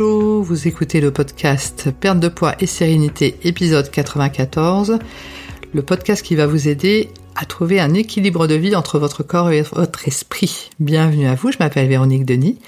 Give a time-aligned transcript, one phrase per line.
[0.00, 5.00] Vous écoutez le podcast Perte de poids et sérénité épisode 94,
[5.74, 9.50] le podcast qui va vous aider à trouver un équilibre de vie entre votre corps
[9.50, 10.70] et votre esprit.
[10.78, 12.60] Bienvenue à vous, je m'appelle Véronique Denis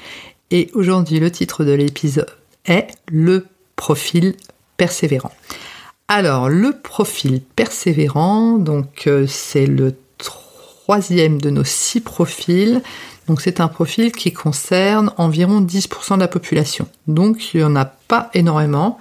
[0.51, 2.27] et aujourd'hui le titre de l'épisode
[2.65, 4.35] est le profil
[4.77, 5.33] persévérant.
[6.09, 9.95] Alors le profil persévérant, donc euh, c'est le
[10.99, 12.83] de nos six profils
[13.31, 16.89] donc c'est un profil qui concerne environ 10% de la population.
[17.07, 18.99] Donc il n'y en a pas énormément.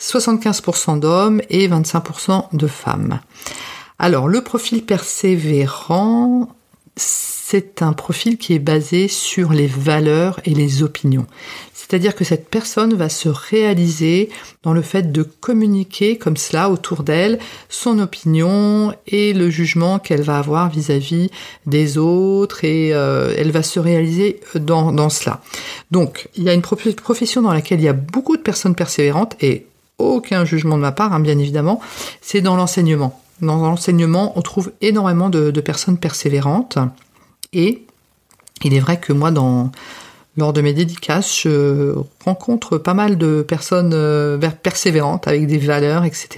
[0.00, 3.20] 75% d'hommes et 25% de femmes.
[3.98, 6.48] Alors le profil persévérant,
[6.96, 11.26] c'est un profil qui est basé sur les valeurs et les opinions.
[11.88, 14.28] C'est-à-dire que cette personne va se réaliser
[14.64, 20.22] dans le fait de communiquer comme cela autour d'elle son opinion et le jugement qu'elle
[20.22, 21.30] va avoir vis-à-vis
[21.64, 25.40] des autres et euh, elle va se réaliser dans, cela.
[25.92, 29.36] Donc il y a une profession dans laquelle il y a beaucoup de personnes persévérantes
[29.40, 29.66] et
[29.98, 31.80] aucun jugement de ma part, hein, bien évidemment,
[32.20, 33.22] c'est dans l'enseignement.
[33.40, 36.78] Dans l'enseignement, on trouve énormément de personnes persévérantes
[37.52, 37.84] et
[38.64, 39.70] il est vrai que moi, dans,
[40.36, 46.04] lors de mes dédicaces, je rencontre pas mal de personnes euh, persévérantes avec des valeurs,
[46.04, 46.28] etc.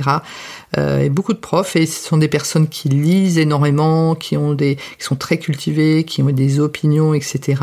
[0.76, 1.74] Euh, et beaucoup de profs.
[1.74, 6.04] Et ce sont des personnes qui lisent énormément, qui ont des, qui sont très cultivées,
[6.04, 7.60] qui ont des opinions, etc.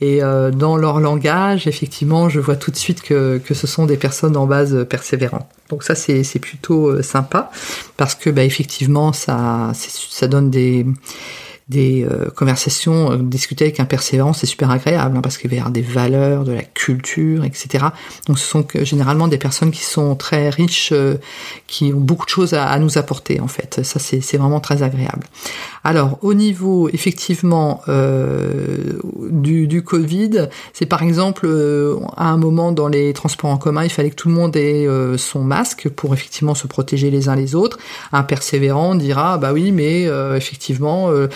[0.00, 3.86] Et euh, dans leur langage, effectivement, je vois tout de suite que, que ce sont
[3.86, 5.46] des personnes en base persévérantes.
[5.70, 7.50] Donc ça, c'est plutôt sympa
[7.96, 10.84] parce que, bah, effectivement, ça, ça donne des
[11.70, 15.56] des euh, conversations, euh, discuter avec un persévérant, c'est super agréable hein, parce qu'il y
[15.56, 17.86] avoir des valeurs, de la culture, etc.
[18.26, 21.14] Donc ce sont généralement des personnes qui sont très riches, euh,
[21.68, 23.80] qui ont beaucoup de choses à, nous apporter en fait.
[23.84, 25.26] Ça c'est vraiment très agréable.
[25.84, 27.82] Alors au niveau effectivement
[29.30, 31.46] du, du, Covid, c'est par exemple
[32.16, 34.86] à un moment dans les transports en commun, il fallait que tout le monde ait
[35.18, 37.78] son masque pour effectivement se protéger les uns les autres.
[38.12, 41.28] Un persévérant dira bah oui mais effectivement euh,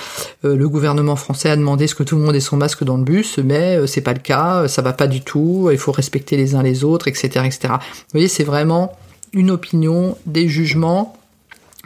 [0.43, 3.05] le gouvernement français a demandé ce que tout le monde ait son masque dans le
[3.05, 6.37] bus, mais euh, c'est pas le cas, ça va pas du tout, il faut respecter
[6.37, 7.59] les uns les autres, etc., etc.
[7.69, 8.97] Vous voyez, c'est vraiment
[9.33, 11.17] une opinion, des jugements,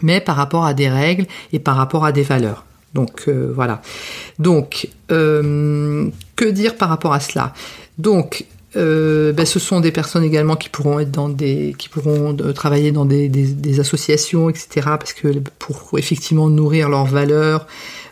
[0.02, 2.64] mais par rapport à des règles et par rapport à des valeurs.
[2.94, 3.82] Donc euh, voilà.
[4.38, 7.54] Donc que dire par rapport à cela?
[7.96, 8.44] Donc
[8.74, 13.06] ben, ce sont des personnes également qui pourront être dans des, qui pourront travailler dans
[13.06, 14.68] des, des, associations, etc.
[14.84, 15.28] Parce que
[15.58, 17.66] pour effectivement nourrir leurs valeurs,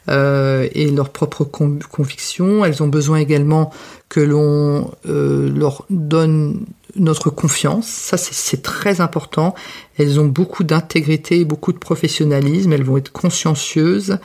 [0.08, 2.64] euh, et leurs propres convictions.
[2.64, 3.72] Elles ont besoin également
[4.08, 7.88] que l'on euh, leur donne notre confiance.
[7.88, 9.54] Ça, c'est très important.
[9.98, 12.72] Elles ont beaucoup d'intégrité, beaucoup de professionnalisme.
[12.72, 14.18] Elles vont être consciencieuses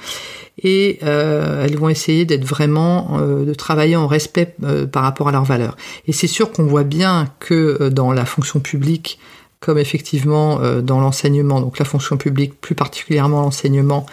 [0.61, 4.55] et euh, elles vont essayer d'être vraiment, de travailler en respect
[4.91, 5.75] par rapport à leurs valeurs.
[6.07, 9.19] Et c'est sûr qu'on voit bien que dans la fonction publique,
[9.59, 14.05] comme effectivement dans l'enseignement, donc la fonction publique, plus particulièrement l'enseignement,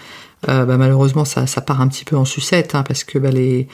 [0.47, 3.69] bah, malheureusement ça, ça, part un petit peu en sucette hein, parce que bah, les,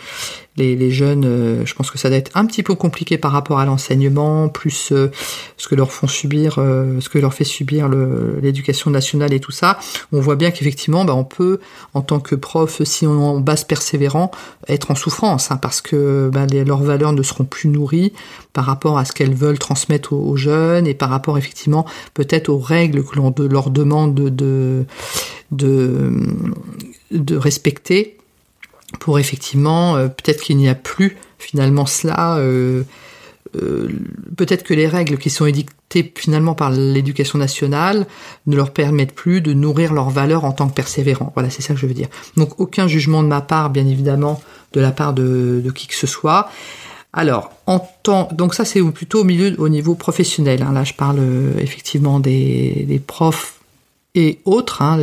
[0.57, 3.59] les, jeunes, euh, je pense que ça doit être un petit peu compliqué par rapport
[3.59, 5.11] à l'enseignement, plus euh,
[5.57, 9.79] ce que leur font subir, ce que leur fait subir l'éducation nationale et tout ça.
[10.13, 11.61] On voit bien qu'effectivement, bah, on peut,
[11.95, 14.31] en tant que prof, si on en base persévérant,
[14.69, 18.13] être en souffrance hein, parce que bah, leurs valeurs ne seront plus nourries
[18.53, 22.59] par rapport à ce qu'elles veulent transmettre aux, jeunes et par rapport effectivement peut-être aux
[22.59, 24.85] règles que l'on leur demande de, de
[25.51, 26.11] de,
[27.11, 28.17] de respecter
[29.01, 32.85] pour effectivement, euh, peut-être qu'il n'y a plus finalement cela, euh,
[33.57, 33.89] euh,
[34.37, 38.07] peut-être que les règles qui sont édictées finalement par l'éducation nationale
[38.47, 41.33] ne leur permettent plus de nourrir leurs valeurs en tant que persévérants.
[41.35, 42.09] Voilà, c'est ça que je veux dire.
[42.37, 46.07] Donc aucun jugement de ma part, bien évidemment, de la part de, qui que ce
[46.07, 46.49] soit.
[47.13, 50.63] Alors, en temps, donc ça c'est plutôt au milieu, au niveau professionnel.
[50.63, 50.73] Hein.
[50.73, 51.21] Là, je parle
[51.61, 53.61] effectivement des, profs
[54.17, 54.99] et autres, hein,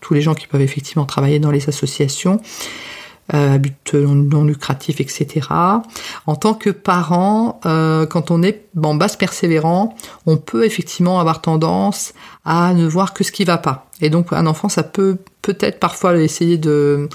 [0.00, 2.40] tous les gens qui peuvent effectivement travailler dans les associations
[3.32, 5.48] à but non lucratif, etc.
[6.26, 9.94] En tant que parent, euh, quand on est en basse persévérant,
[10.26, 12.14] on peut effectivement avoir tendance
[12.44, 13.85] à ne voir que ce qui va pas.
[14.00, 17.08] Et donc un enfant, ça peut peut-être parfois essayer de,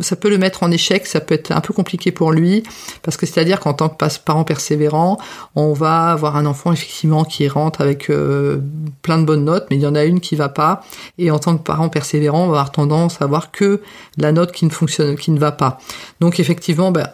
[0.00, 2.62] ça peut le mettre en échec, ça peut être un peu compliqué pour lui,
[3.02, 5.18] parce que c'est-à-dire qu'en tant que parent persévérant,
[5.56, 8.60] on va avoir un enfant effectivement qui rentre avec euh,
[9.02, 10.84] plein de bonnes notes, mais il y en a une qui va pas,
[11.18, 13.80] et en tant que parent persévérant, on va avoir tendance à voir que
[14.18, 15.78] la note qui ne fonctionne, qui ne va pas.
[16.20, 17.08] Donc effectivement, ben,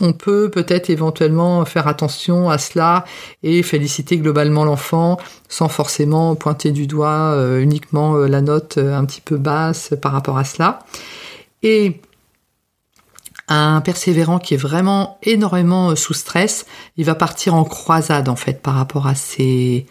[0.00, 3.04] on peut peut-être éventuellement faire attention à cela
[3.42, 5.18] et féliciter globalement l'enfant
[5.48, 9.94] sans forcément pointer du doigt euh, uniquement euh, la note euh, un petit peu basse
[10.02, 10.80] par rapport à cela.
[11.62, 12.00] Et
[13.48, 18.62] Un persévérant qui est vraiment énormément sous stress, il va partir en croisade en fait
[18.62, 19.86] par rapport à ses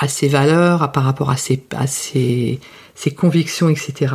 [0.00, 2.60] à ses valeurs, par rapport à ses, à ses,
[2.94, 4.14] ses convictions, etc.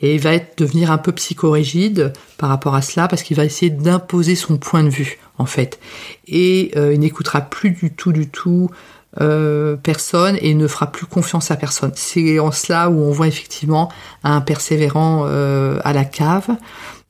[0.00, 3.70] Et il va devenir un peu psychorigide par rapport à cela parce qu'il va essayer
[3.70, 5.78] d'imposer son point de vue en fait.
[6.26, 8.70] Et euh, il n'écoutera plus du tout, du tout
[9.20, 11.92] euh, personne et ne fera plus confiance à personne.
[11.94, 13.92] C'est en cela où on voit effectivement
[14.24, 16.48] un persévérant euh, à la cave.